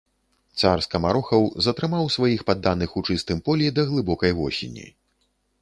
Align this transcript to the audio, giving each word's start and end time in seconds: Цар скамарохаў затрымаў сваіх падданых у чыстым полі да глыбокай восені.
Цар 0.61 0.81
скамарохаў 0.85 1.43
затрымаў 1.67 2.09
сваіх 2.15 2.41
падданых 2.49 2.97
у 3.03 3.07
чыстым 3.09 3.37
полі 3.51 3.71
да 3.77 3.89
глыбокай 3.91 4.31
восені. 4.43 4.87